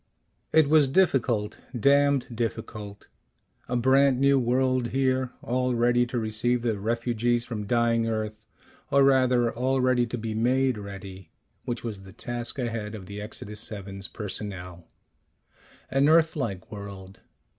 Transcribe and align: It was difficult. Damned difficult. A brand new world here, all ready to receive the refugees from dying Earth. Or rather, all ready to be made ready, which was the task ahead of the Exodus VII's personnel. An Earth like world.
It 0.51 0.67
was 0.67 0.87
difficult. 0.87 1.59
Damned 1.79 2.35
difficult. 2.35 3.05
A 3.69 3.75
brand 3.75 4.19
new 4.19 4.39
world 4.39 4.87
here, 4.87 5.29
all 5.43 5.75
ready 5.75 6.07
to 6.07 6.17
receive 6.17 6.63
the 6.63 6.79
refugees 6.79 7.45
from 7.45 7.67
dying 7.67 8.07
Earth. 8.07 8.47
Or 8.89 9.03
rather, 9.03 9.51
all 9.53 9.79
ready 9.79 10.07
to 10.07 10.17
be 10.17 10.33
made 10.33 10.79
ready, 10.79 11.29
which 11.65 11.83
was 11.83 12.01
the 12.01 12.13
task 12.13 12.57
ahead 12.57 12.95
of 12.95 13.05
the 13.05 13.21
Exodus 13.21 13.69
VII's 13.69 14.07
personnel. 14.07 14.87
An 15.91 16.09
Earth 16.09 16.35
like 16.35 16.71
world. 16.71 17.19